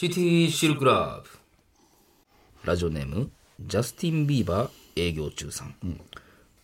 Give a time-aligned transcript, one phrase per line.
[0.00, 1.28] シティシルクラブ。
[2.64, 5.74] ラジオネームジャスティン・ビーバー営業中さん、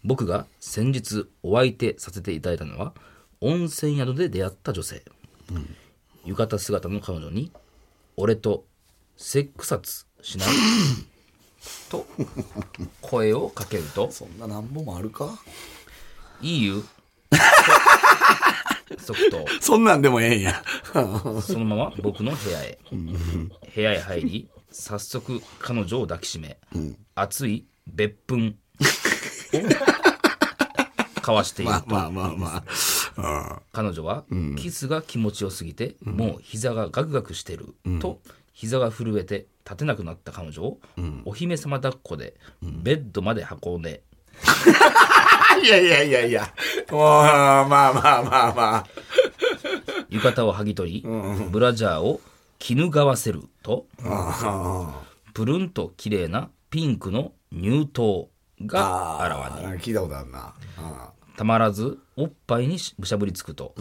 [0.03, 2.95] 僕が先日お相手させていただいたのは
[3.43, 5.03] 温泉宿で出会った女性、
[6.25, 7.53] 浴衣姿の彼女に
[8.17, 8.65] 「俺と
[9.19, 10.49] セックサツしない?
[11.93, 12.07] 」と
[13.03, 14.11] 声をかけると。
[14.11, 15.39] そんななんぼもあるか
[16.41, 16.81] 「いいよ」
[17.29, 17.37] と
[18.99, 20.63] 即答 そんなんでもええんや。
[21.43, 22.79] そのまま僕の部屋へ。
[23.75, 26.59] 部屋へ入り早速彼女を抱きしめ、
[27.15, 28.55] 熱い別憤 を
[31.19, 32.65] 交わしていると、まあまあま
[33.17, 33.63] あ。
[33.73, 34.25] 彼女は
[34.57, 38.21] キスが気持ちよすぎて、もう膝がガクガクしてる、と
[38.53, 40.81] 膝が震えて立てなくなった彼女を、
[41.25, 44.03] お姫様抱っこでベッドまで運んで、
[45.59, 46.53] いやいやいやいや。
[46.91, 48.87] もう、まあまあまあまあ。
[50.09, 51.05] 浴衣を剥ぎ取り、
[51.51, 52.21] ブラジャーを
[52.59, 53.87] 絹がわせると、
[55.35, 58.29] プルンと綺麗なピンクの乳頭
[58.65, 60.55] があらわにあ聞いたことあるな。
[60.79, 63.75] あたまらずおっぱいにしぶしゃぶりつくと、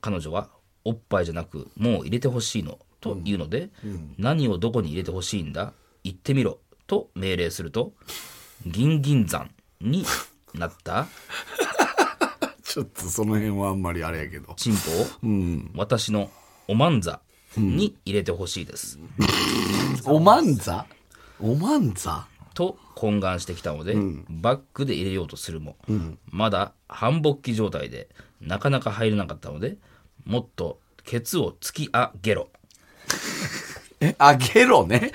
[0.00, 0.48] 彼女は
[0.84, 3.70] おっぱいじゃなくもう入れてほしいのと言うので、
[4.18, 5.72] 何をどこに入れてほしいんだ
[6.04, 7.92] 言ってみろと命令すると
[8.64, 9.50] 銀銀山
[9.80, 10.04] に
[10.54, 11.06] なった？
[12.62, 14.54] ちょっとその辺はあんまりあれやけど。
[14.56, 14.90] チンポ？
[15.26, 16.30] を、私の
[16.68, 17.20] おまんざ
[17.56, 18.98] に入れてほしいです、
[20.04, 20.86] おまんざ？
[21.40, 22.26] おまんざ？
[22.54, 23.96] と懇願してきたので、
[24.28, 25.76] バッグで入れようとするも、
[26.30, 28.08] まだ半勃起状態で
[28.40, 29.76] なかなか入れなかったので
[30.24, 32.48] もっとケツを突き上げろ。
[34.00, 35.12] え、あげろね？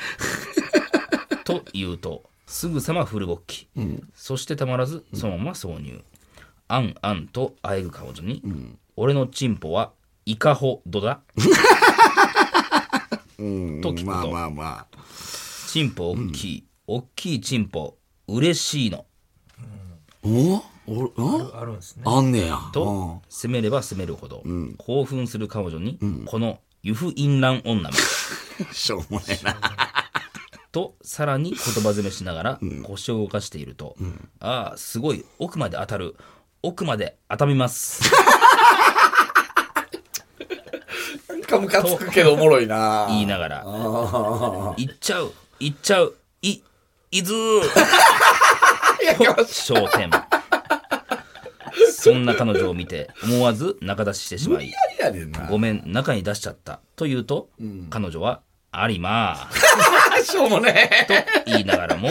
[1.46, 3.68] と言うとすぐさまフル勃起、
[4.14, 6.04] そしてたまらずそのまま挿入、
[6.68, 8.42] あんあんとあえぐ彼女に、
[8.96, 9.92] 俺のチンポは
[10.26, 11.22] いかほどだ。
[13.38, 14.88] と聞くと、まあまあまあ。
[15.68, 17.98] チンポ大きい、大きいチンポ
[18.28, 19.06] 嬉しいの。
[20.24, 20.64] お？
[20.88, 21.52] お？
[21.54, 21.60] あ？
[21.60, 22.04] あるんですね。
[22.06, 22.60] あんねや。
[22.74, 24.44] と攻めれば攻めるほど、
[24.78, 27.90] 興奮する彼女に、このユフインラン女め。
[27.90, 27.92] う
[28.72, 29.60] んしょうもねえな。
[30.76, 33.96] とさらに言葉攻めしながら腰を動かしていると、
[34.42, 36.18] ああすごい奥まで当たる。
[36.64, 38.04] 奥まで当たみます。
[41.30, 43.06] なんかムカつくけどおもろいな。
[43.08, 43.64] 言いながら。
[43.64, 45.32] 行っちゃう。
[45.62, 46.14] 行っちゃう。
[46.42, 46.62] い
[47.10, 47.62] いずー。
[49.16, 50.12] と焦点。
[51.94, 54.74] そんな彼女を見て思わず仲出ししてしまい。
[55.50, 56.82] ごめん中に出しちゃった。
[56.98, 57.48] と言うと、
[57.90, 59.95] 彼女はありまー
[60.26, 61.06] しょうもねえ。
[61.06, 61.14] と
[61.46, 62.10] 言いながらも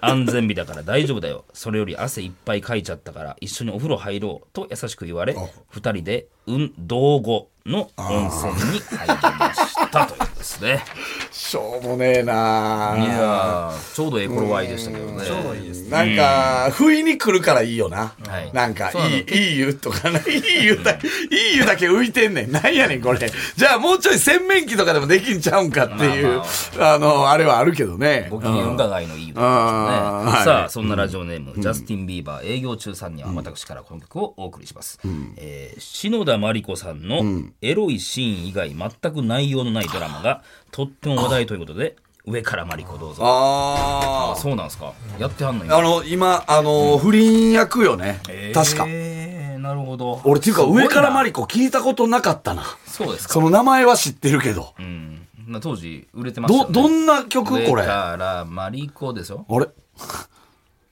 [0.00, 1.44] 安全日だから大丈夫だよ。
[1.52, 5.36] それより汗いっぱいかいちゃったから一緒にお風呂入ろうと優しく言われ
[5.70, 10.82] 二人で運動後の温泉に入りましたというですね。
[11.30, 12.96] しょうもねえな。
[12.98, 15.24] いやーちょうどええ頃合いでしたけどね。
[15.24, 18.14] ちょうどいいですなんか、不意に来るからいいよな。
[18.26, 18.52] はい。
[18.52, 21.10] なんか、いい、いい湯とかな、いい湯だけ、い
[21.54, 22.52] い湯だけ浮いてんねん。
[22.52, 23.18] なんやねん、これ。
[23.56, 26.42] じゃあ、もうちょい洗面器とかでもできんちゃうんかっていう、
[26.78, 28.28] まあの、あれはあるけどね。
[28.30, 29.89] ご機嫌伺いのいい歌でしたね。
[29.90, 34.98] はいさあ、そんなラジオネーム、ジャスティン・ビーバー営業中さんには私からこの曲をお送りします。
[35.36, 37.22] えー篠田麻里子さんの
[37.60, 41.96] エロいシーン以外全く内容のないドラマがとっても話題ということで、
[42.26, 43.22] 上から麻里子どうぞ。
[43.24, 44.92] ああそうなんですか。
[45.18, 45.78] やってはんのあ。
[45.78, 48.20] あの、今、あの、不倫役よね。
[48.54, 48.84] 確か。
[48.88, 50.20] えー、なるほど。
[50.24, 52.64] 俺、っていうか、上からマリコ聞いたことなかったな。
[52.86, 53.34] そうですか。
[53.34, 54.74] その名前は知ってるけど。
[54.78, 55.19] うん。
[55.52, 56.72] な当時売れてましたね。
[56.72, 57.66] どんな曲？
[57.66, 57.82] これ。
[57.82, 59.44] 上あから麻里子ですよ。
[59.48, 59.68] れ？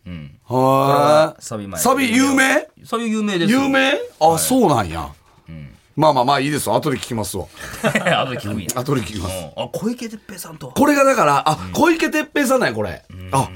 [0.07, 0.39] うん。
[0.47, 1.81] はサビ前。
[1.81, 2.69] サビ有名？
[2.85, 3.63] サビ有名ですよ。
[3.63, 3.93] 有名？
[4.21, 5.09] あ、そうなんや。
[5.97, 6.77] まあまあまあいいですわ。
[6.77, 7.47] 後で聞きますわ。
[7.83, 8.69] あとで聞くんや。
[8.81, 9.35] 後で聞きます。
[9.35, 10.69] うんあ、小池徹平さんと。
[10.69, 13.05] これがだから、あ、小池徹平さんなんや、これ。
[13.33, 13.51] あ、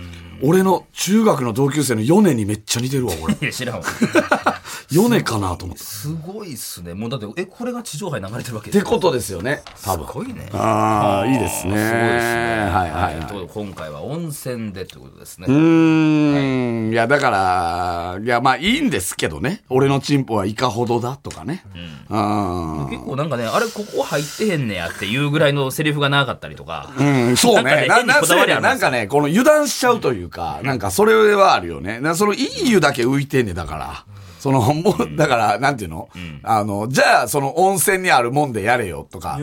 [0.44, 3.34] 俺の中学の同級生の米にめっちゃ似てるわ、俺。
[3.41, 3.82] いや、知らんわ。
[4.91, 5.82] 米かなと思って。
[5.82, 6.94] すごいっすね。
[6.94, 10.06] もうだって、え、これが地上波に流れてるわけってことですよね、多分。
[10.06, 10.49] すごいね。
[10.52, 11.69] ああ、いいですね。
[11.69, 12.70] すごいですね。
[12.72, 13.26] はいはいはい。
[13.26, 15.46] ということで今回は温泉でということですね。
[15.49, 19.62] うーん、いや、だから、いや、まあいいんですけどね。
[19.70, 21.64] 俺のチンポはいかほどだとかね。
[21.75, 22.88] うん。
[22.90, 26.90] 結構なんかね、あれ、ここ入ってへんねやっていうぐらいのセリフがなかったりとか。
[26.99, 27.87] うん、そうね。
[27.88, 32.00] な、んかね変にこだわりあるんですよなんかね、この油断しちゃうというか、なんかそれはあるよね。
[32.00, 34.05] なそのいい湯だけ浮いてんねだから。
[34.40, 36.08] その、もう、だから、なんていうの、
[36.43, 39.38] あの、じゃあ、その温泉にあるもんでやれよとか。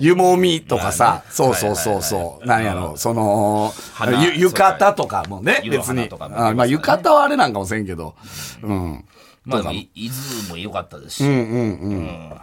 [0.00, 1.22] 湯もみとか さ。
[1.30, 2.44] そうそうそうそう。
[2.46, 6.10] なんやろ、その、花ゆ浴衣とかもね、別に。
[6.20, 8.16] あまあ、浴衣はあれなんかもせんけど。
[8.64, 9.04] うん。
[9.44, 11.22] まあ、伊豆も良かったですし。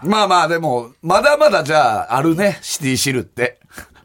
[0.03, 3.59] まあまあ、でも、まだまだじゃあ、あるね、シティシルって。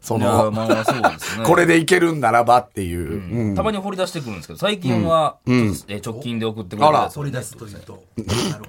[0.09, 1.45] その、まあそうですね。
[1.45, 3.49] これでいけるんならばっていう。
[3.49, 8.01] うんたまに掘り出してくるんですけど、最近は、ちょっとえー直近で送ってくれたやつ取り出すというと。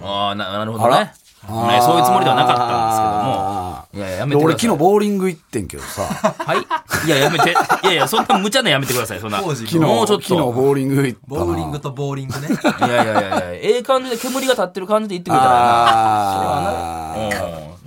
[0.02, 1.12] ああ、ななるほどね。
[1.48, 4.06] ねそういうつもりではなかったんですけども。
[4.06, 4.44] いや、やめて。
[4.44, 7.06] 俺昨日ボーリング行ってんけどさ、はい。
[7.06, 7.52] いや、やめて。
[7.52, 7.54] い
[7.86, 9.40] やいや、そんな無茶なやめてください、そんな。
[9.40, 10.52] 昨日、もうちょっ昨日と。
[10.52, 11.44] ボーリング行ったな。
[11.46, 12.48] ボーリングとボーリングね。
[12.48, 17.24] いやいやいやいや、ええ感じで煙が立ってる感じで言ってくれたらあな。
[17.24, 17.30] うん。
[17.30, 17.36] ち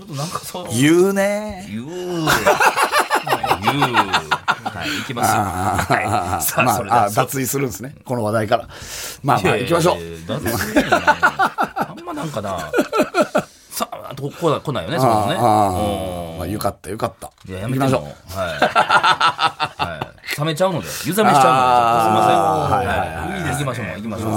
[0.01, 0.65] ょっとなんかそう。
[0.65, 1.67] ー言うね。
[1.69, 2.27] 言う。
[3.63, 5.42] はい、行きますよ。
[5.42, 6.44] はい。
[6.44, 7.95] さあ、まあ、それあ、脱衣するんですね。
[8.06, 8.68] この話題から。
[9.24, 9.98] まあまあ、行きましょう。
[9.98, 12.60] あんまなんかな。
[13.69, 15.36] さあ、とこ来ないよね、そこね。
[15.36, 15.68] あ
[16.36, 17.31] あ、まあ、よかった、よかった。
[17.48, 18.04] いや、やめましょう。
[18.04, 18.60] はい。
[18.60, 20.39] はい。
[20.39, 21.63] 冷めちゃうので、湯冷めしちゃうの
[22.00, 22.38] で、すいません。
[22.69, 22.86] はい。
[22.88, 22.94] は
[23.48, 23.51] い。
[23.51, 24.30] 行きましょう、行きましょう。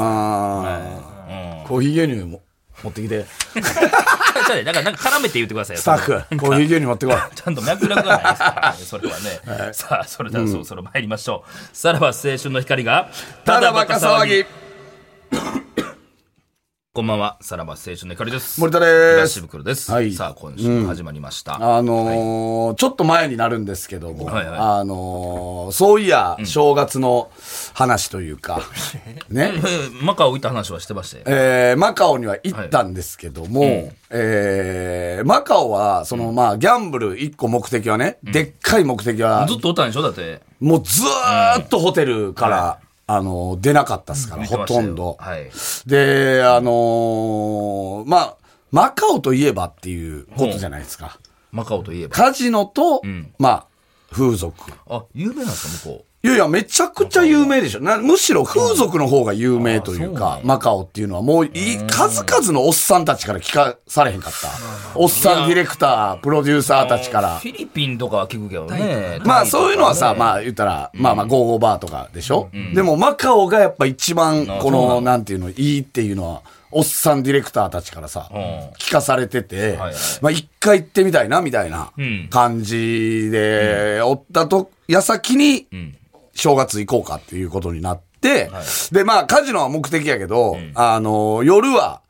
[1.69, 2.43] コーヒー牛乳も
[2.83, 3.25] 持ってきて。
[3.55, 5.83] じゃあね、だから、なんか絡めて言ってくださいよ。
[5.83, 7.17] スタッフ、コーヒー牛乳持ってこい。
[7.35, 9.73] ちゃんと脈絡がないですからね、 それはね。
[9.73, 11.77] さあ、それではそろそろ参りましょう。
[11.77, 13.11] さらば青春の光が、
[13.45, 15.66] ただバカ騒ぎ。
[16.97, 18.59] こんばんは、さらば青春の光です。
[18.59, 18.87] 森田で
[19.27, 19.35] す。
[19.35, 19.93] 東袋です。
[19.93, 20.15] はい。
[20.15, 21.57] さあ、今週も始まりました。
[21.57, 24.59] あのーちょっと前になるんですけども、はいはい。
[24.59, 27.31] あのーそういや、正月の
[27.75, 28.63] 話というか、
[29.29, 31.25] ね、えーマカオ行った話はしてましたよ。
[31.27, 40.01] えーマカオには行ったんですけども、えーマカオは、その、まあ、ギャンブル一個目的はね、でっかい目的はず、っとおったんでしょ？
[40.03, 40.41] だって。
[40.61, 42.79] もうずーっとホテルから、
[43.09, 45.17] あのー出なかったですから、ほとんど。
[45.21, 45.51] はい。
[45.87, 48.37] で、あのーまあ、
[48.73, 51.19] マカオといえばっていうことじゃないですか。
[51.53, 52.15] マカオといえば。
[52.15, 53.01] カジノと、
[53.39, 53.67] まあ、
[54.11, 54.55] 風俗。
[54.89, 57.81] あ、有名なんですか向こいやいや、めちゃくちゃ有名でしょ。
[57.81, 64.49] なむしろ風俗の方が有名というか、マカオっていうのはもういい、数々のおっさんたちから聞かされへんかった。
[64.99, 67.23] おっさんディレクター、プロデューサーたちかう。
[67.23, 67.47] らフ。
[67.47, 69.21] ィリピンとかは聞くけどね。
[69.25, 78.29] まあそういうのはさ、あ、まあ言ったら、まあまあゴーゴーバーとかでしょ、でもマカオがやっぱ一番この、なんていうの、いいっていうのは、おっさんディレクターたちからさ、
[78.81, 79.79] 聞かされてて
[80.21, 82.29] まあ一回行ってみたいな、みたいなん。
[82.31, 85.69] 感じで、おったと、矢先に、
[86.37, 88.51] 正月行こうかっていうことになって、
[88.93, 92.03] で、まあカジノは目的やけど、あの、夜は、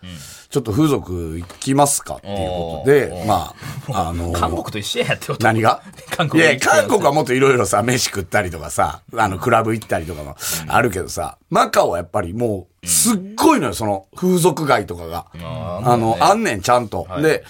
[0.49, 3.53] ちょっと風俗行きますかっていうことで、ま
[3.93, 5.45] あ、あの、 韓国と一緒やってこと。
[5.45, 5.83] 何が？
[6.17, 10.37] 韓国いや、韓国はもっといろいろさ、飯食ったりとかさ、あの、クラブ行ったりとかも
[10.69, 15.27] あるけどさ、マカオはやっぱりもう、すっごいのよ、その、風俗街とかが。
[15.35, 17.07] あの、あんねん、ちゃんと。
[17.21, 17.45] で、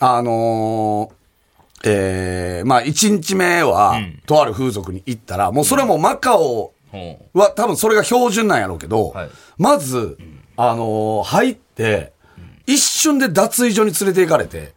[0.00, 1.19] あのー
[1.84, 9.30] えー、まあ、一日目は、とある風俗に行ったら、もうそれもマカオほは多分それが標準なんやろうけど、はい。
[9.58, 10.18] まず、
[10.56, 12.12] あのー入って、
[12.66, 14.74] 一瞬で脱衣所に連れて行かれて、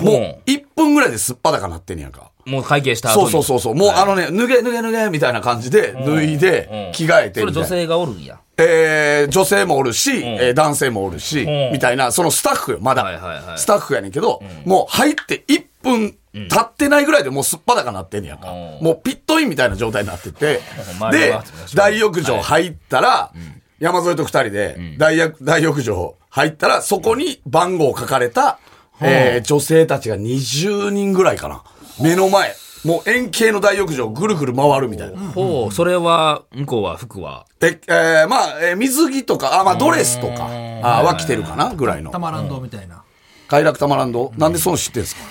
[0.00, 0.04] う。
[0.04, 2.30] もう、1分ぐらいですっぱだかなってんねやんか。
[2.44, 3.30] もう会計した後に。
[3.30, 3.74] そうそうそうそう。
[3.74, 7.40] もうあのね、脱げ脱げ脱げみたいな感じで、脱いで、着替えて。
[7.40, 8.38] それ女性がおるんや。
[8.58, 11.72] えー、女性もおるし、えー男性もおるし、ん。
[11.72, 13.56] みたいな、そのスタッフよ、まだ。
[13.56, 18.50] スタッフやねんけど、もう入って1分経ってないぐらいでもうすっぱだかなってんねやんか。
[18.50, 20.60] うんもうピットインみたいな状態になってて
[21.10, 21.38] で
[21.74, 23.32] 大浴場入ったら、
[23.78, 28.58] 山添と二人で大浴、大浴場入ったら、そこに番号書かれた、
[29.00, 31.62] えー女性たちが20人ぐらいかな。
[32.00, 32.54] 目の前。
[32.84, 35.18] もう円形の大浴場ぐるぐる回るみたいな。
[35.34, 37.44] ほう、それは、向こうは服は？
[37.60, 40.48] え、えーまあ、えー水着とか、あ、まあ、ドレスとか、
[40.82, 42.18] あは着てるかなぐらいのた。
[42.20, 43.02] まらんどみたいな。
[43.48, 45.22] 快楽たまらんどなんでその知ってんすか？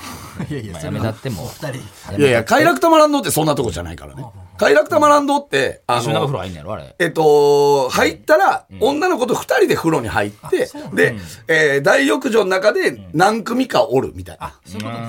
[0.50, 1.48] いやいや、まあやめたっても。
[1.48, 2.18] 二人。
[2.18, 4.26] いやいや、快楽たまらんどってそんなとこじゃないからね。
[4.58, 6.96] 快楽たまらんどって、あの風、呂入んねやろあれ。
[7.00, 11.16] えっと、入ったら、女の子と二人で風呂に入って、で、
[11.48, 14.54] えー大浴場の中で何組かおるみたいな。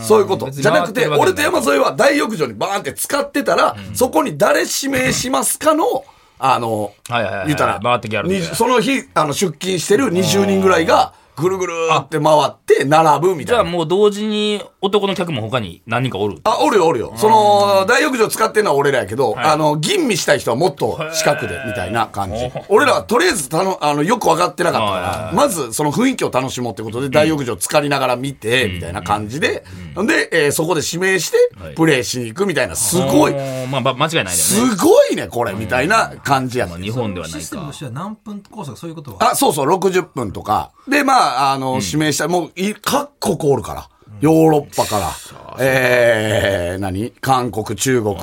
[0.00, 0.50] そういうこと。
[0.50, 6.04] じゃなくて、俺と山添は大浴場にバーンって使ってたら、そこに誰指名しますかの、
[6.38, 13.76] あの、はいはいはい言ったら、回ってきはるにその日、あの、出勤してる20人ぐらいが、ぐるぐるって回って並ぶみじゃあたいな。
[13.76, 16.38] もう同時に男の客も他に何人かおる？
[16.45, 17.12] あ、おるよおるよ。
[17.16, 22.50] その、大浴場使ってるのは俺らやけど、あの、吟味したい人はもっと近くで、みたいな感じ。
[22.69, 29.64] 俺らはとりあえずたの、あの、よく分かってなかったから、まずその雰囲気を楽しもうってことで、大浴場浸かりながら見て、みたいな感じで、
[29.97, 33.35] で、えーそこで指名してはい、プレイしに行くみたいな、すごい、
[33.71, 34.33] まあ、ば間違いないだよね。
[34.35, 37.73] すごいね、これ、みたいな感じやったまあ、日本ではないかシステムと。
[37.73, 39.31] しては何分コースかそういうことは？
[39.33, 40.71] あ、そうそう、60分とか。
[40.88, 43.88] で、まあ、あの、指名した、もうい、各国おるから。
[44.20, 45.12] ヨーロッパから。
[45.58, 47.11] えー、何？
[47.20, 48.16] 韓国、中国、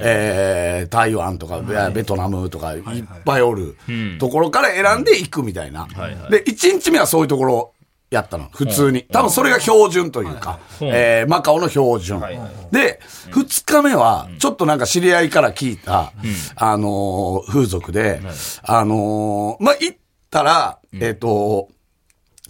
[0.00, 1.60] えー、台湾とか、
[1.90, 2.82] ベトナムとか、いっ
[3.24, 3.76] ぱいおる
[4.18, 5.86] ところから選んでいくみたいな。
[6.30, 7.72] で、1日目はそういうところ
[8.10, 8.48] やったの。
[8.52, 9.04] 普通に。
[9.10, 12.20] 多分それが標準というか、えー、マカオの標準。
[12.70, 16.12] で、2日目は、ちょっとなんか知り合いから聞いた、
[16.56, 18.20] あのー風俗で、
[18.62, 19.98] あのーまあ、行っ
[20.30, 21.68] たら、えっ、と、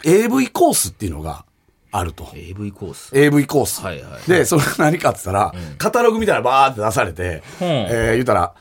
[0.04, 1.44] AV コースっていうのが
[1.92, 2.28] あると。
[2.34, 3.10] AV コース。
[3.16, 3.82] AV コース。
[3.82, 8.54] はいはいで、それが何かって言ったら、カタログみたいなのバーって出されて、えー言ったら、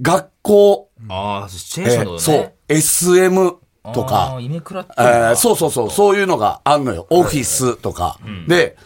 [0.00, 2.16] 学校、ああ、シチュエえーションのね。
[2.18, 3.56] ーそう、SM
[3.92, 7.06] とあかー、夢食らってえーそうそうそう、そういうのがあんのよ。
[7.10, 8.18] オフィスとか。
[8.48, 8.76] で、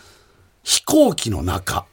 [0.62, 1.86] 飛行機の中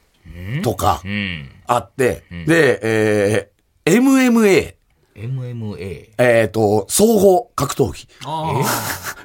[0.63, 1.51] とかうん。
[1.67, 3.57] あって、で、えー
[4.01, 4.75] MMA、
[5.15, 6.09] MMA。
[6.17, 8.07] えっ、と、総合格闘技。
[8.25, 8.27] あ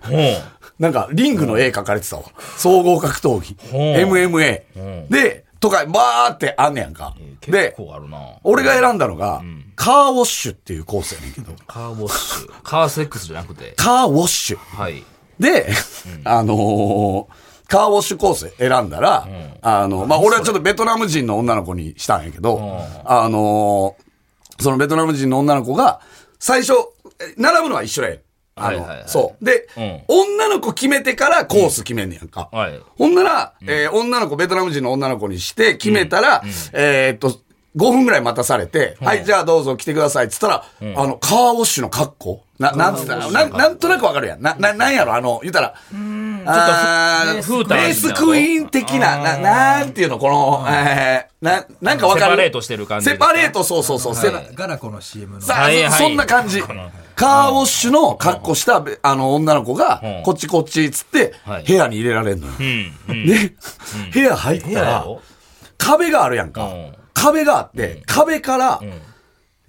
[0.09, 0.19] ほう。
[0.83, 2.25] なんか、リングの絵描かれてたわ。
[2.57, 3.57] 総合格闘技。
[3.73, 4.63] MMA。
[5.09, 7.15] で、とか、バーってあんねやんか。
[7.41, 7.75] 結で。
[8.43, 9.43] 俺が選んだのが、
[9.77, 12.53] カーウォッシュっていうコースやねんけど、カーボッシュ。
[12.65, 13.75] カーセックスじゃなくて。
[13.77, 14.59] カーウォッシュ。
[14.59, 15.05] はい。
[15.39, 15.69] で、
[16.25, 17.27] あのー
[17.69, 19.27] カーウォッシュコース選んだら、
[19.63, 26.01] あの、まあ、俺はちょっとベトナム人の女の子にしたんやけど、あのーそのベトナム人の女の子が、
[26.39, 26.73] 最初、
[27.21, 28.19] え並ぶのは一緒やん。
[28.55, 29.45] あの、はいはいはいそう。
[29.45, 29.69] で、
[30.09, 32.49] 女の子決めてからコース決めんねやんか。
[32.53, 32.81] はい。
[32.99, 36.43] ほんなら、えー女の子、ベトナム人の女の子にして決めたら、
[36.73, 37.41] えーっと、
[37.75, 42.45] 5分ぐらい待たされて、はい、じゃあどうぞ来てくださいって言ったら、あの、カーウォッシュの格好。
[42.59, 43.17] な、なんつった？
[43.17, 44.43] ら、ななんとなくわかるやん。
[44.43, 45.75] な、な、なんやろ、あの、言ったら、
[46.45, 52.33] あーレースフーターみたいなレースクイーン的な、な、なんていうの、この、えー、な、なんかわかる？
[52.33, 53.07] セパレートしてる感じ。
[53.09, 54.15] セかパレート、そうそうそう。
[54.15, 54.43] セあ。
[54.55, 55.41] ガラコの CM の。
[55.41, 56.61] さあ、そそんな感じ。
[57.15, 62.53] カーウォッシュの格好した、べあの、女の子がうん、こっちこっちっつってはい、部屋に入れられんのよ。
[62.59, 63.55] で、
[64.13, 65.07] 部屋入ったら
[65.79, 66.67] 壁があるやんか。
[66.67, 66.93] うん。
[67.23, 68.81] 壁があって、壁から、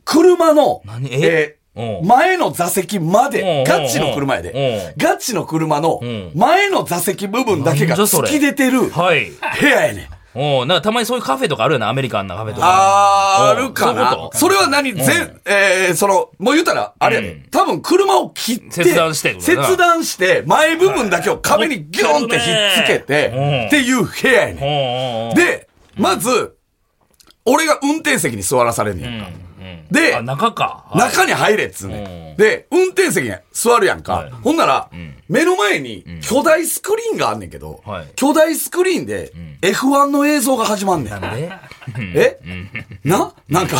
[0.05, 1.10] 車の、何？
[1.13, 1.57] え
[2.03, 3.31] 前の座席まうん。
[3.31, 4.93] で、ガチの車やで。
[4.95, 5.01] う。
[5.01, 6.31] ガチの車のん。
[6.36, 9.31] 前の座席部分だけが突き出てる部はい。
[9.62, 10.10] 屋やねん。
[10.36, 13.50] おなんかたまにそういうカフェとかあるよな、アメリカンなカフェとか。
[13.50, 14.29] あるかな。
[14.33, 14.93] それは何？
[14.93, 23.05] 全、えー、その、もう言ったら、あれ多分車を切って、切断して切断して、前部分だけを壁にギョンってひっつけうん。
[23.05, 25.36] て、っていう部屋やねん。
[25.36, 26.55] で、まず、
[27.46, 29.30] 俺が運転席に座らされんねやんか。
[29.92, 30.86] であ、、中か。
[30.90, 32.38] はい中に入れっつうねん。
[32.38, 34.14] で、運転席に座るやんか。
[34.14, 34.90] はいほんなら、
[35.34, 38.08] 目の前に巨大スクリーンがあんねんけど、はい。
[38.16, 41.12] 巨大スクリーンで F1 の映像が始まんねん。
[41.12, 41.52] なんで？
[41.98, 42.40] え？
[43.04, 43.34] な？
[43.50, 43.78] なんか、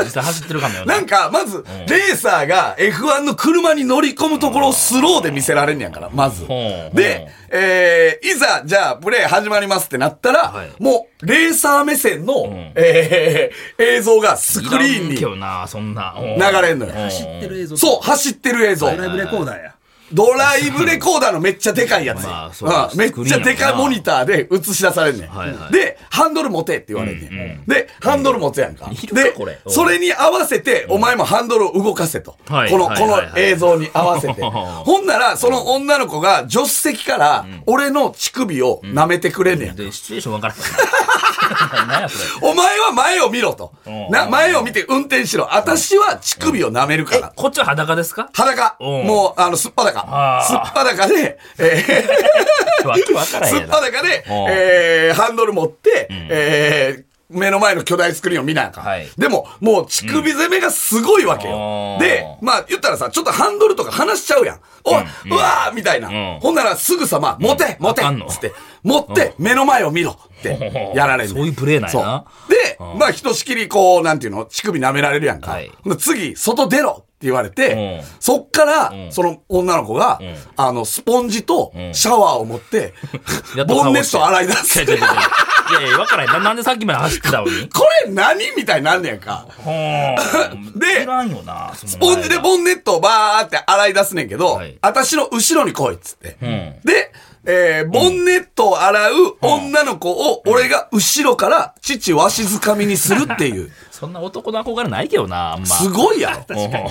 [0.00, 6.44] 実際走ってるかもよなんか、まず、レーサーが F1 の車に乗り込むところをスローで見せられんねやんから、まず。
[6.46, 6.96] ほう。
[6.96, 10.70] で、えー、いざ、じゃあ、プレイ始まりますってなったら、はい。
[10.80, 16.16] もう、レーサー目線の、えー、映像がスクリーンにいらんけどな、そんな。
[16.18, 16.92] 流流れんのよ。
[17.08, 17.76] 知ってる映像。
[17.76, 18.90] そう、走ってる映像。
[18.90, 19.74] ドライブレコーダーや。
[20.12, 22.24] ドライブレコーダーのめっちゃでかいやつ。
[22.24, 25.28] まあそううんめっちゃでかいモニターで映し出されんねん。
[25.28, 27.70] はいはいで、ハンドル持てって言われんねん。
[27.70, 28.90] で、ハンドル持つやんか。
[28.90, 32.36] いるかでこれ、それに合わせて、お前もハンドルを動かせと。
[32.48, 34.42] こはいの、このはいはいはい映像に合わせて。
[34.42, 39.76] ほんなら、その女の子が助手席から、俺の乳首を舐めてくれんねん。
[39.76, 40.60] で、シチュエーションわからへん。
[42.42, 43.72] お前は前を見ろと。
[43.86, 45.48] うんな、前を見て運転しろ。
[45.54, 47.32] 私は乳首を舐めるから。
[47.34, 48.28] こっちは裸ですか？
[48.34, 48.76] 裸。
[48.80, 52.20] うんもう、あの、すっぱだかすっぱだかで、えー
[53.46, 53.68] すっ。
[53.68, 58.84] ぱだかで、うんえー、ハンドル持って、えー、目の前の巨大スクリーンを見なあかん。
[58.84, 59.08] はい。
[59.16, 61.54] でも、もう乳首攻めがすごいわけよ。
[61.54, 64.60] うんで、まあ言ったらさ、ちょっとハンドルとか離しちゃうやん。
[64.84, 66.08] おい、うわーみたいな。
[66.08, 66.40] ん。
[66.40, 71.30] ほんならすぐさま、持て持てつって、持って、目の前を見ろって やられる。
[71.30, 72.24] そういうプレーなんやな。
[72.48, 75.52] で、まあひとしきりこう、なんていうの、乳首舐められるやんか。
[75.52, 75.70] はい。
[75.98, 78.06] 次、外出ろって言われて、うん。
[78.18, 80.20] そっから、その女の子が、
[80.56, 82.94] あの、スポンジとシャワーを持って、
[83.68, 84.80] ボンネット洗い出す。
[85.70, 86.38] いやいや、わからへんな。
[86.40, 87.68] なんでさっきまで走ってたのに？
[87.70, 89.46] これ何みたいになんねやんか。
[89.58, 96.30] ほーでいらんよな、ススポンジでボンネットをバーって洗い出すねんけど、はい私の後ろに来いっつって。
[96.44, 97.12] んで、
[97.46, 103.72] えー、ボンネットを洗う女の子を、俺が後ろから父わしづかみにするっていう。
[104.00, 105.66] そんな男の憧れないけどな、あんま。
[105.66, 106.36] すごいやろ。
[106.48, 106.88] 確かに。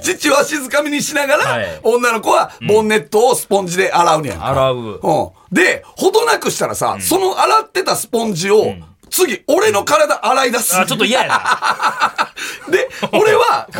[0.00, 4.46] 父 は静かみにしながら、はい女の子はボンネットをスポンジで洗うねやんか。
[4.46, 4.76] 洗う。
[4.76, 5.30] うん。
[5.50, 8.72] で、ほどなくしたらさ、その洗ってたスポンジを、
[9.10, 10.76] 次、俺の体洗い出す。
[10.78, 12.28] あ、ちょっと嫌やな。
[12.70, 13.68] で、俺は、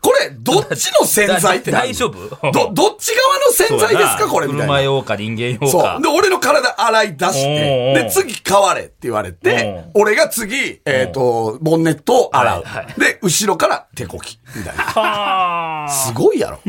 [0.00, 2.52] これ、どっちの洗剤って大丈夫？
[2.52, 4.28] ど、どっち側の洗剤ですか？
[4.28, 4.66] これみたいな。
[4.66, 6.02] 車用か人間用かそう。。
[6.02, 13.00] で、俺の体洗い出して、で、次、変われって言われて、俺が次、えっと、ボンネットを洗うはいはい。
[13.00, 14.38] で、後ろから手こき。
[14.54, 14.84] みたいな。
[14.84, 15.90] はあ。
[15.90, 16.60] すごいやろ。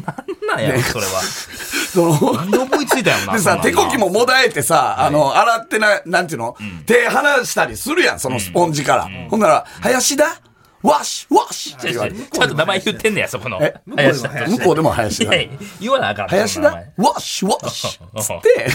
[0.47, 1.11] なんやろ、それは。
[1.93, 3.33] その、思いついたやろな。
[3.33, 6.55] でさ、手こきももだえてさ、あの、洗ってな、なんていうの？
[6.85, 9.09] 手離したりするやん、そのスポンジから。
[9.29, 10.41] ほんなら、林田？
[10.81, 12.21] ワッシュワッシュって言われて。
[12.21, 13.59] ちゃんと名前言ってんねや、そこの。
[13.59, 13.73] え？
[13.95, 14.29] 林田。
[14.47, 15.35] 向こうでも林田。
[15.35, 15.49] いや
[15.81, 16.27] 言わなあかん。
[16.27, 16.69] 林田？
[16.69, 18.67] そんな名前ワッシュワッシュつって、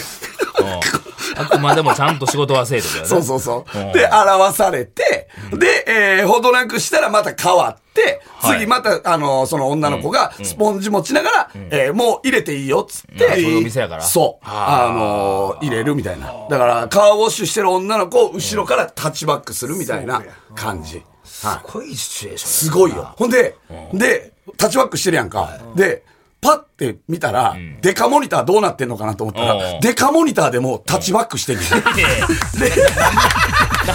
[0.61, 0.65] う
[0.99, 1.00] ん
[1.37, 3.09] あくまでもちゃんと仕事はせえとかよね。
[3.09, 3.93] そうそうそううん。
[3.93, 5.85] で、表されて、で、
[6.21, 14.47] えー、ほどなくしたらまた変わって、はい次また、あの、その女の子がスポンジ持ちながら、えー、もう入れていいよっつって、そういうお店やからそう。
[14.47, 16.33] はああのー入れるみたいな。
[16.49, 20.23] だから、カーウォッシュしてる女の子を後ろからタッチバックするみたいな
[20.55, 20.97] 感じ。
[20.97, 21.05] はい。
[21.25, 22.51] すごいシチュエーション。
[22.51, 23.15] すごいよ。
[23.17, 23.57] ほんで、
[23.93, 25.59] で、タッチバックしてるやんか。
[25.75, 26.05] で、
[26.41, 31.77] パッて見たら、デカモニターどうなってんのかなと思ったら、うんデカモニターでもタッチバックしてる な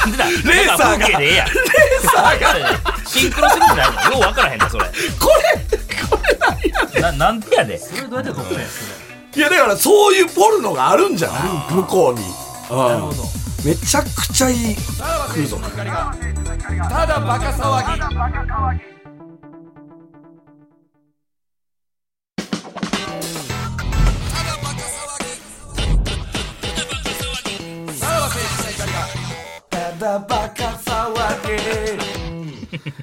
[0.05, 0.25] んでだ？
[0.53, 1.07] レーサーが。
[1.19, 1.45] レー
[2.11, 4.11] サーが、シンクロするんじゃないの？
[4.11, 4.85] よう分からへんねそれ。
[4.85, 4.97] これ、
[6.07, 7.77] これ何やねんな、なんでやで。
[7.79, 8.57] それどうやって撮ったんい
[9.39, 11.35] や、だからそういうポルノがあるんじゃな
[11.69, 11.73] い？
[11.73, 12.21] 向こうに。
[12.69, 13.11] うん。
[13.65, 14.75] めちゃくちゃいい
[15.29, 15.63] 風俗。
[15.71, 15.81] た
[17.07, 18.94] だバカ騒ぎ。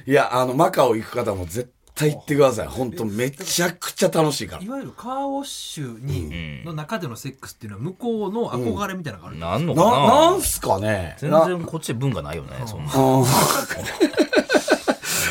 [0.05, 2.67] いや、あの、マカオ行く方も絶対行ってください。
[2.67, 4.61] 本当めちゃくちゃ楽しいから。
[4.61, 4.67] れ。
[4.67, 9.75] いわゆるカーウォッシュに、の中でのセックスっていうのは向こうの憧れみたいなのがあるんですなん。
[9.75, 11.15] のかな、ななんすかね？
[11.19, 12.93] 全な然こっちで文化ないよね、そんな。
[12.95, 13.25] うん。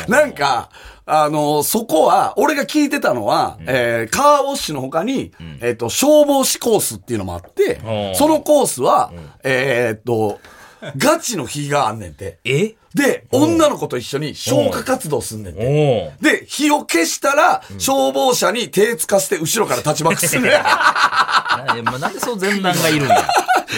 [0.07, 0.69] なんか、
[1.05, 5.31] あの、そこは、俺が聞いてたのは、えーカーウォッシュの他に、
[5.61, 8.15] えっ、と、消防士コースっていうのもあって、うん。
[8.15, 9.11] そのコースは、
[9.43, 10.39] えっ、と、
[10.97, 12.39] ガチの日があんねんて。
[12.43, 12.75] え？
[12.93, 16.13] で、女の子と一緒に消火活動すんねんおて。
[16.21, 16.23] お。
[16.23, 20.49] で、火を消したら、消防車に手つかせて後ろから立ちバックするね。
[20.51, 20.59] な
[21.83, 23.27] まあなんでそう前段がいるんや。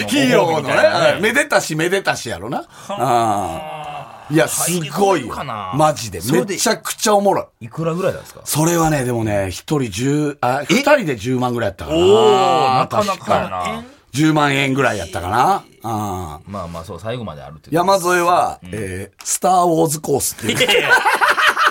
[0.07, 2.65] ヒーローのね、めでたしめでたしやろな。
[2.89, 5.33] あーいや、すごいよ。
[5.75, 6.19] マジで。
[6.31, 7.65] めちゃくちゃおもろい。
[7.65, 8.41] いくらぐらいなんですか？
[8.43, 11.97] それはね、でもね、一人十、あ、二人で10万ぐらいやったかな。
[11.97, 13.83] おーなかなかや確な。
[14.15, 15.63] 10万円ぐらいやったかな。
[15.83, 17.69] あーまあまあそう、最後まであるって。
[17.71, 20.57] 山添は、えースターウォーズコースっていう。
[20.57, 20.89] いやいや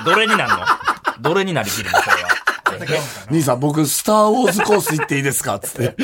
[0.04, 0.59] どれになるの？
[1.20, 1.98] どれになりきるの？
[2.00, 2.28] それは。
[3.30, 5.59] 兄さん、僕、スターウォーズコース行っていいですか？
[5.59, 5.96] つって。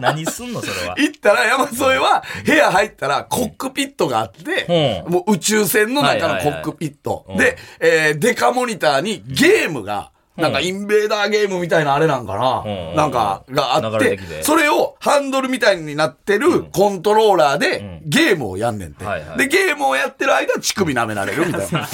[0.00, 0.60] 何すんの？
[0.60, 0.94] それは。
[0.98, 7.24] 行ったら、山添は、部屋入ったら、コックピットがあって、うんもう宇宙船の中のコックピット。
[7.38, 19.04] で、えーデカモニターにゲームが、なんかインベーダーゲームみたいなあれなんかな、うんなんか、があってそれをハンドルみたいになってるコントローラーでゲームをやんねんて。
[19.04, 21.86] はいはいで、ゲームをやってる間、乳首舐められるみたいな。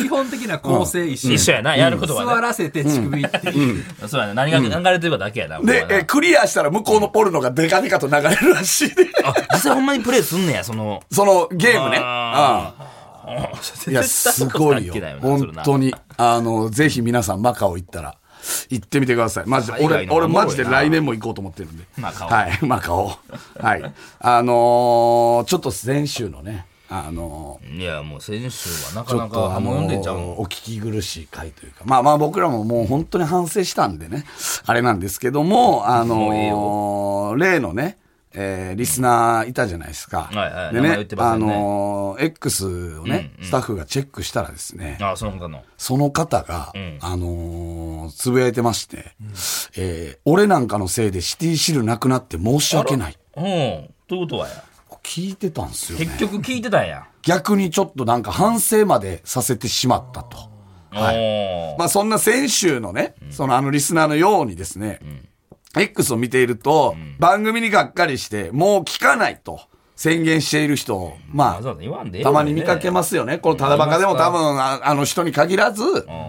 [0.00, 1.34] 基本的な構成一緒。
[1.34, 2.30] 一緒やな、やることはね。
[2.34, 3.84] 座らせて乳首っていう。
[4.08, 4.34] そうやね。
[4.34, 5.60] 何が流れてるかだけやな。
[5.60, 9.06] で、クリアしたら向こうのポルノがデカデカと流れるらしいで。
[9.24, 11.02] あ、実際ほんまにプレイすんねや、その。
[11.10, 11.98] そのゲームね。
[12.02, 12.91] あうん
[13.88, 14.94] いや、すごいよ。
[15.20, 15.86] 本当に。
[15.86, 15.94] に。
[16.16, 18.16] あの、ぜひ皆さんマカオ行ったら、
[18.70, 19.44] 行ってみてください。
[19.46, 19.78] マジで。
[19.84, 21.84] 俺、俺マジで来年も行こうと思ってるんで。
[21.96, 23.12] マカオはい、マカオ。
[23.60, 23.92] はい。
[24.20, 29.88] あのーちょっと先週のね、あのーいや、もう先週はなかなか、っとあの。
[29.88, 34.24] ーお聞き苦しい回というか、まあまあ僕らももう本当に反省したんでね、
[34.66, 37.96] あれなんですけども、あのー例のね、
[38.34, 40.30] えーリスナーいたじゃないですか。
[40.32, 42.66] はいはいでね名前言って、まあのー X
[42.98, 45.62] をね、うんうんスタッフがチェックしたらですね、あ、その他の。
[45.76, 49.14] その方が、んあのーつぶやいてまして、
[49.76, 53.18] えー俺なんかのせいでシティシルなくなって申し訳ない。
[53.36, 53.42] うん。
[54.06, 54.64] ということはや。
[55.02, 56.18] 聞いてたんですよね結。
[56.18, 57.06] 局聞いてたんや。
[57.22, 60.36] 逆にちょっとなんか反省までさせてしまったと。
[60.90, 65.00] はいまあそんな先週のね、そのあのリスナーのようにですね、
[65.76, 69.60] X を見ていると、番組にがっかりして、もう聞かないと
[70.02, 71.76] 宣言している人を、まあ、よ
[72.24, 73.38] たまに見かけますよね。
[73.38, 75.84] このただバカでも多分ああの人に限らず、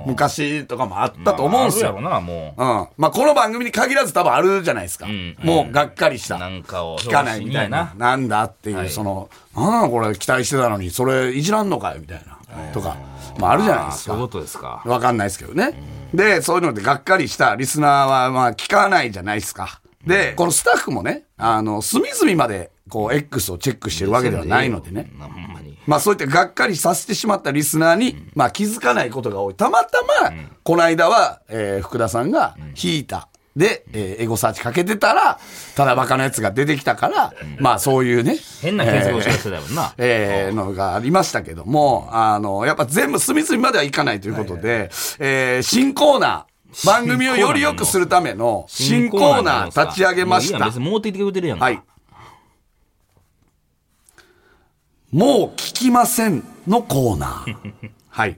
[0.06, 1.94] 昔とかもあったと思うんですよ。
[1.94, 3.02] まああるやろな、もうん。
[3.02, 5.08] まあ、この番組に限らず多分あるじゃないですか。
[5.08, 6.38] んもうがっかりした。
[6.38, 7.96] なんかを聞かないみたいな。
[7.98, 12.72] なんだっていう、はいその、なんだこれ期待してたのに、それいじらんのかよみたいな。
[12.74, 12.98] とか、
[13.40, 14.22] まああるじゃないですかそういう。
[14.24, 14.82] ことですか。
[14.86, 15.74] わかんないですけどね。
[16.14, 19.82] で、そういうのでがっかりしたリスナーは、まあ聞かないじゃないですか。
[20.06, 25.12] で、このスタッフもね、あの、隅々までこう、X をチェックしてるわけではないのでね。
[25.88, 29.56] まあそういったがっかりさせてしまったリスナーに、まあ気づかないことが多い。
[29.56, 30.32] たまたま、
[30.64, 33.30] この間は、えー福田さんが引いた。
[33.56, 35.40] で、えーエゴサーチかけてたら、
[35.76, 38.38] ただバカなやつが出てきたから、まあそういうね。
[38.62, 39.94] 変な検索をしてたもんな。
[39.98, 44.90] えーのがありましたけども、あの、やっぱ全部隅々まではいかないということで、
[45.20, 50.80] えー新コーナー、番組をより良くするための新コーナー立ち上げましたもういいやん別。
[50.80, 51.66] に持ってきてくれてるやんか。
[51.66, 51.82] はい。
[55.12, 57.92] もう聞きませんのコーナー。
[58.16, 58.38] はい。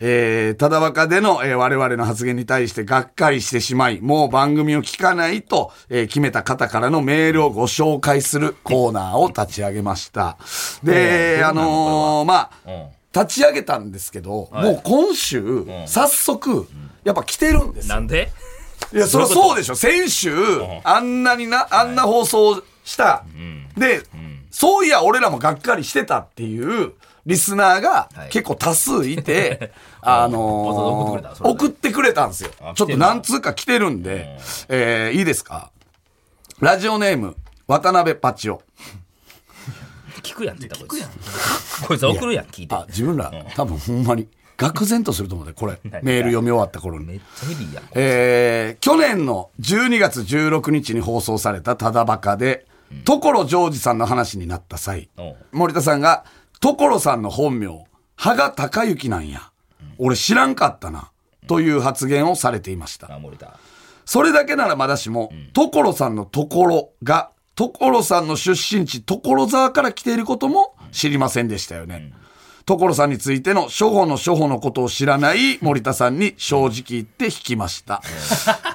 [0.00, 10.38] えー、ただバカでの、えー我々の発言に対してがっかりしてしまい、もう番組を聞かないと、えー決めた方からのメールをご紹介するコーナーを立ち上げました。
[10.82, 12.86] で、あのーまあ、うん。
[13.12, 16.66] 立ち上げたんですけど、もう今週、早速、
[17.04, 17.96] やっぱ来てるんですよ。
[17.96, 18.30] なんで？
[18.94, 19.74] いや、そりゃそうでしょ。
[19.74, 20.32] 先週、
[20.84, 23.24] あんなにな、あんな放送した。
[23.76, 24.02] で、
[24.50, 26.92] そういや、俺らもがっかりしてたっていう、
[27.30, 32.72] リスナーがはい結構多数いて、 あのわざわざ送ってくれたんですよあ。
[32.74, 34.38] ちょっと何通か来てるんで、
[34.68, 35.70] えーいいですか？
[36.60, 38.62] ラジオネーム、渡辺パチオ。
[40.22, 41.06] 聞くやんって言ったこいつ。
[41.88, 42.74] こいつ送るやん、聞いて。
[42.74, 45.78] あ、自分ら、多分ほんまに、愕然とすると思うで、これ。
[46.02, 47.06] メール読み終わった頃に。
[47.06, 47.84] めっちゃヘビーやん。
[47.94, 52.66] えー去年の12月16日に放送されたただバカで、
[53.06, 55.08] 所ジョージさんの話になった際、
[55.52, 56.24] 森田さんが、
[56.60, 59.50] 所さんの本名、羽賀隆之なんや。
[59.98, 61.10] 俺知らんかったな。
[61.46, 63.08] という発言をされていました。
[64.04, 72.12] それだけならまだしも、所さんのところが、所さんの出身地、所沢から来ていることも知りませんでしたよね。
[72.70, 78.00] 所さんについての初歩の初歩のことを知らない森田さんに正直言って引きました。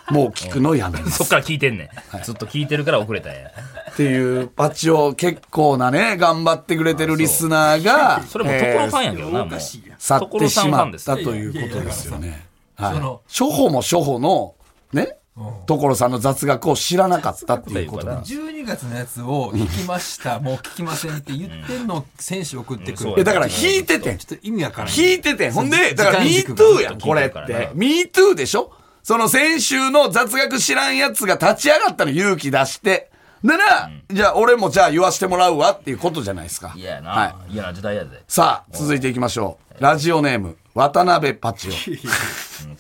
[0.09, 1.19] もう聞くのやめます。
[1.19, 2.23] そっから聞いてんねん。
[2.23, 3.51] ずっと聞いてるから遅れたんや。
[3.91, 9.59] っていうパチを結構なね、頑張ってくれてるリスナーが、それも所ファンえーやけどな、もう。
[9.59, 12.45] 去ってしまったということですよね。
[12.75, 13.21] はいその。
[13.27, 14.55] 初歩も初歩の、
[14.91, 15.17] ね、
[15.65, 23.09] 所さんの雑学を知らなかったっていうことなんです12月のやつを聞きました、 もう聞きませんって言ってんのを選手送ってくる。
[23.09, 24.17] うんいや、だから引いててん。
[24.17, 24.97] ちょっと意味わからない。
[24.97, 25.51] 引いててん。
[25.51, 27.59] ほんで、だから、時 me 間軸が too やん、これってるからてな。
[27.73, 28.71] me too でしょ？
[29.03, 33.11] その先週の雑学知らんやつが立ち上がったの勇気出して。
[33.43, 36.73] なら、じゃあ俺もじゃあ言わしてもらうわっていうことじゃないですか。
[36.75, 37.09] 嫌やな。
[37.11, 37.53] はい。
[37.53, 38.23] 嫌な時代やで。
[38.27, 39.83] さあ、続いていきましょう。
[39.83, 41.71] ラジオネーム、渡辺パチオ。
[41.71, 41.75] うん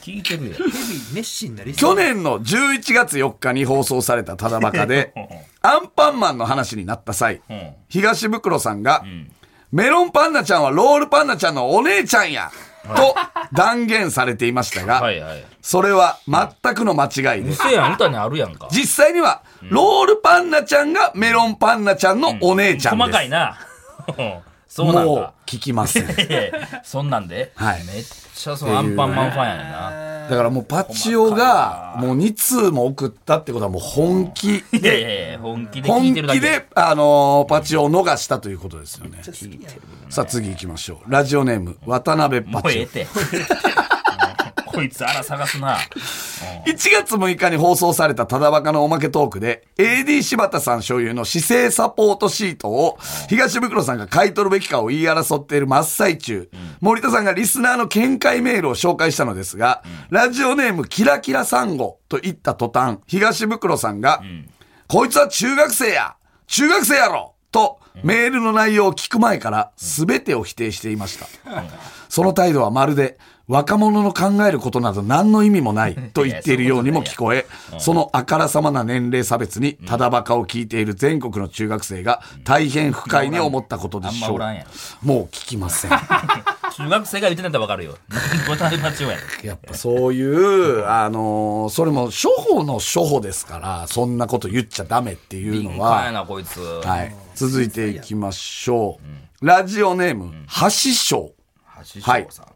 [0.01, 0.55] 聞いてる
[1.13, 5.13] 熱心な去年の11月4日に放送されたただバカで、
[5.61, 7.41] アンパンマンの話になった際、ん
[7.89, 9.03] 東袋さんが、
[9.71, 12.51] メロンパンナちゃんはロールパンナちゃんのお姉ちゃんや、
[12.85, 13.15] と
[13.53, 15.45] 断言されていましたが、はいはい。
[15.61, 17.61] それは全くの間違いです。
[17.61, 18.67] 嘘やん、歌にあるやんか。
[18.71, 23.07] 実際には、ロールパンナちゃんがメロンパンナちゃんのお姉ちゃんです。
[23.07, 23.57] 細かいな。
[24.75, 25.33] そうなんもうだ。
[25.45, 26.05] 聞きません。
[26.83, 28.03] そんなんで、はいめっ
[28.35, 30.27] ちゃそのアンパンマンファンやねんな。
[30.29, 36.13] だからもうパチオが、もう2通も送ったってことはもう本気 で、やいや、本気で聞本。
[36.13, 39.19] 気で、あのーパチオを逃したということですよね。
[39.23, 41.09] 聞いてるさあ次行きましょう。
[41.11, 42.81] ラジオネーム、渡辺もパチオ。
[42.81, 43.07] うええて。
[44.75, 45.77] こいつあら探すな。
[46.67, 52.97] 1月6日に放送されたただバカのおまけトークで、AD 柴田さん所有の姿勢サポートシートを、
[53.29, 56.49] 東袋さんが買い取るべきかを言い争っている真っ最中、
[56.81, 64.21] 森田さんがリスナーの見解メールを紹介したのですが、ラジオネームキラキラサンゴと言った途端、東袋さんが、
[64.87, 66.15] こいつは中学生や
[66.47, 71.27] 中学生やろと、メールの内容を聞く前から全てを否定していました。
[72.09, 77.45] その態度はまるで若者の考えることなど何の意味もないと言っているようにも聞こえ、
[77.79, 84.39] そのあからさまな年齢差別にただバカを聞いている全国の中学生が大変不快に思ったことでしょう。
[85.05, 85.91] もう聞きません。
[86.75, 87.97] 中学生が言ってんだったらわかるよ。
[89.43, 96.59] やっぱそういう、あのーそれも初歩の初歩ですから、そんなこと言っちゃダメっていう敏のは、感やな、こいつ。
[96.59, 97.15] はい。
[97.33, 98.99] 続いていきましょ
[99.41, 99.45] う。
[99.45, 101.31] ラジオネーム、橋章。
[101.93, 102.54] 橋翔さん。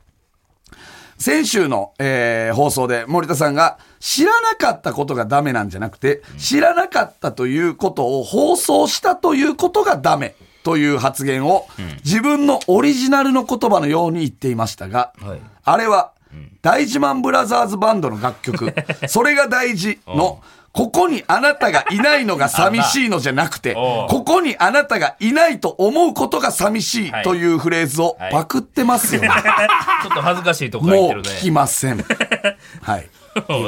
[1.19, 11.67] 先週の、えー放送で森田さんが知らなかったことがダメなんじゃなくて、知らなかったということを放送したということがダメという発言を、
[12.03, 15.41] 自分のオリジナルの言葉のように言っていましたが、はい。
[15.63, 16.13] あれは、
[16.61, 18.73] 大事マンブラザーズバンドの楽曲、
[19.07, 20.41] それが大事の、
[20.79, 23.73] ここにあなたがいないのが寂しいのじゃなくて、
[24.07, 29.27] ここにあなたがいないと思うことが寂しいはいというフレーズをパクってますよね。
[30.01, 31.51] ちょっと恥ずかしいとこ書いもうてる聞きね。
[31.51, 31.97] ません。
[32.81, 33.09] はい。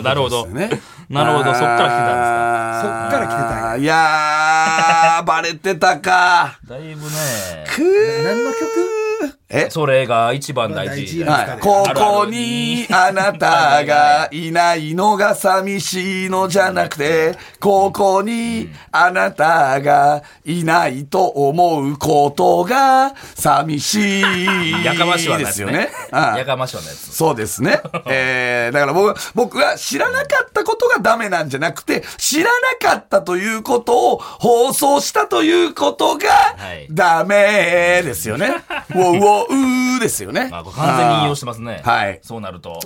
[0.04, 0.48] なるほど。
[0.48, 0.70] ね
[1.10, 2.82] なるほど、そっから来てたんですか？
[2.82, 6.58] そっから来てたんいやー、バレてたか。
[6.66, 9.38] だいぶね、くー何の曲？
[9.52, 9.70] え？
[9.70, 11.24] それが一番大事。
[11.24, 11.60] はい。
[11.60, 25.90] ここにあなたがいないのが寂しいのじゃなくて、ここにあなたがいないと思うことが寂しいやかましわのやつねですよね。。
[26.12, 27.14] うんやかましわのやつ。
[27.14, 27.82] そうですね。
[28.08, 32.50] えー、だから僕、僕は知らなかったことがダメなんじゃなくて、知ら
[32.82, 38.64] なかったということを放送したということがはいダメですよね。
[38.92, 40.50] ウォウォウーですよね。
[40.52, 41.82] まあ、完全に引用してますね。
[41.86, 42.72] はいそうなると。
[42.72, 42.80] は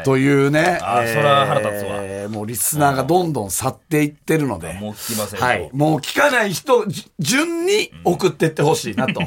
[0.00, 0.04] い。
[0.04, 0.78] というね。
[0.82, 4.74] あーそら腹立つわえーもうリスナーがどんどん去っていってるので。
[4.74, 5.70] もう聞きませんよはい。
[5.72, 9.20] もう聞かない人、じ順に送ってってほしいなと、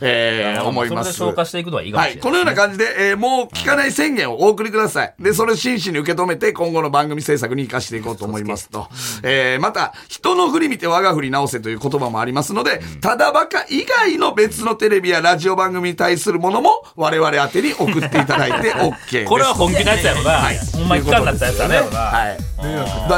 [0.00, 1.12] えー思います。
[1.14, 2.12] それで消化していくのはいいかもはい。
[2.12, 2.22] しれない。
[2.22, 5.14] このような感じで、えーもう聞かない宣言をお送りください。
[5.18, 8.88] で、それを真摯に受け止めて、今後の番組制作に活かしていこうと思いますと。
[9.22, 19.28] えーまた、人の振り見て我が振り直せという言葉もありますので、ただバカ以外の別のテレビやラジオ番組に対するものも、我々宛てに送っていただいて OK です。
[19.28, 20.40] これは本気のやつやろな。
[20.72, 21.76] ほんまに聞かんなったやつだね。
[21.76, 22.36] は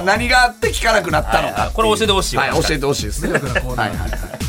[0.02, 0.04] い。
[0.04, 1.70] 何があって聞かなくなったのか。
[1.74, 3.32] これ教えてほしいわはい、教えてほしいですね。
[3.32, 4.46] はいはいはい。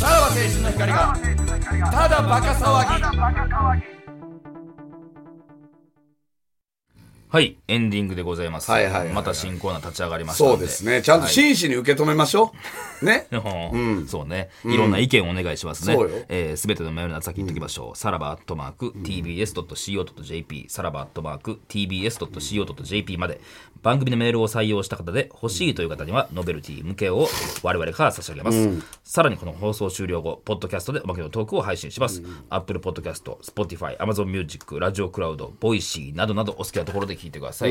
[0.00, 1.14] さらば青春の光が、
[1.92, 3.99] ただバカ騒ぎ。
[7.32, 8.68] はい、エンディングでございます。
[8.68, 10.44] はいはいはいはいまた新コーナー立ち上がりました。
[10.44, 11.00] そうですね。
[11.00, 12.52] ちゃんと真摯に受け止めましょ
[13.00, 13.04] う。
[13.06, 13.28] ね。
[13.30, 14.50] うんそうね。
[14.64, 15.94] いろんな意見をお願いしますね。
[15.94, 17.96] そうよえーすべてのメールの宛先言っておきましょう。
[17.96, 23.40] さらばアットマーク tbs.co.jp、さらばアットマーク tbs.co.jp まで、
[23.82, 27.28] 番組のメールを採用した方で欲しいという方には、ノベルティ向けを
[27.62, 28.68] 我々から差し上げます。
[29.04, 32.22] さらにこの放送終了後、ポッドキャストでおまけのトークを配信します。
[32.50, 37.70] Apple Podcast、Spotify、Amazon Music、ラジオクラウド、 Voicy などなどお好きなところで聞いてください。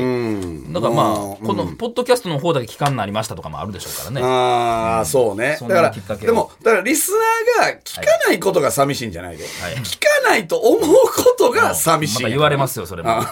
[0.72, 4.22] だからまあ、このポッドキャストの方だけ期間になりましたとかもあるでしょうからね。
[4.22, 5.58] ああ、そうね。
[5.60, 7.12] だから、でも、だからリス
[7.58, 9.44] ナーが聞かないことが寂しいんじゃないで。
[9.44, 12.28] い聞かないと思うことが寂しい。
[12.28, 13.22] 言われますよ、それも。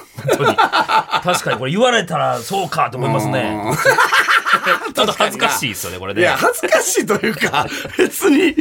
[1.22, 3.62] 確かにこれ言われたらそうかと思いますね。
[4.94, 6.37] ちょっと恥ずかしいですよね、これねいや、。
[6.37, 8.55] 恥ずかしいというか、 別に。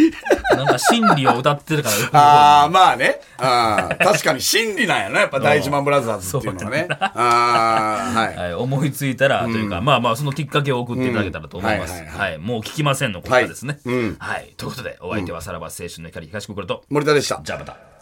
[0.56, 2.20] なんか真理を歌ってるから。
[2.20, 3.22] ああ、まあね。
[3.38, 6.88] あー確かに真理なんやな、やっぱ第一番ブラザーズっていうのはね。
[7.00, 8.36] ああ、はい。
[8.36, 12.02] はい、思いついたらというか、まあまあそのきっかけを送っていただけたらと思います。
[12.02, 13.80] うんはいもう聞きませんのコーナーですね。
[13.86, 14.54] はいうんはい。
[14.58, 17.40] ということで、お相手はさらば青春の光東袋と、森田でした。
[17.44, 17.97] じゃあまた。